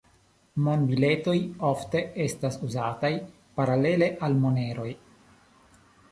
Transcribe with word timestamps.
Monbiletoj 0.67 1.33
ofte 1.71 1.99
estas 2.23 2.57
uzataj 2.67 3.11
paralele 3.59 4.09
al 4.29 4.39
moneroj. 4.47 4.89